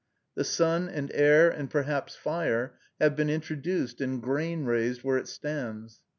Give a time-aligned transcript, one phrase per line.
[0.33, 5.27] The sun and air, and perhaps fire, have been introduced, and grain raised where it
[5.27, 6.01] stands.